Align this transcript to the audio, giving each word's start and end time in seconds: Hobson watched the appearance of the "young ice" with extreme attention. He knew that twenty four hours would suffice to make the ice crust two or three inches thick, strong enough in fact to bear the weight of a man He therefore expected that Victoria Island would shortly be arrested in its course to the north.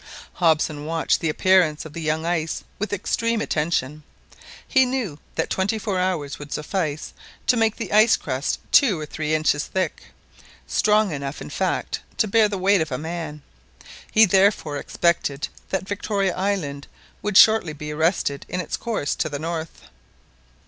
Hobson 0.33 0.87
watched 0.87 1.19
the 1.19 1.29
appearance 1.29 1.85
of 1.85 1.93
the 1.93 2.01
"young 2.01 2.25
ice" 2.25 2.63
with 2.79 2.91
extreme 2.91 3.39
attention. 3.39 4.01
He 4.67 4.83
knew 4.83 5.19
that 5.35 5.51
twenty 5.51 5.77
four 5.77 5.99
hours 5.99 6.39
would 6.39 6.51
suffice 6.51 7.13
to 7.45 7.55
make 7.55 7.75
the 7.75 7.91
ice 7.93 8.17
crust 8.17 8.59
two 8.71 8.99
or 8.99 9.05
three 9.05 9.35
inches 9.35 9.65
thick, 9.65 10.05
strong 10.65 11.11
enough 11.11 11.39
in 11.39 11.51
fact 11.51 11.99
to 12.17 12.27
bear 12.27 12.47
the 12.49 12.57
weight 12.57 12.81
of 12.81 12.91
a 12.91 12.97
man 12.97 13.43
He 14.11 14.25
therefore 14.25 14.77
expected 14.77 15.49
that 15.69 15.87
Victoria 15.87 16.35
Island 16.35 16.87
would 17.21 17.37
shortly 17.37 17.73
be 17.73 17.91
arrested 17.91 18.43
in 18.49 18.59
its 18.59 18.77
course 18.77 19.13
to 19.13 19.29
the 19.29 19.37
north. 19.37 19.83